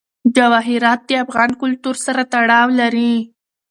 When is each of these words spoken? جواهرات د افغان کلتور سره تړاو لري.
جواهرات 0.35 0.99
د 1.09 1.11
افغان 1.25 1.51
کلتور 1.61 1.95
سره 2.05 2.21
تړاو 2.33 2.67
لري. 2.79 3.13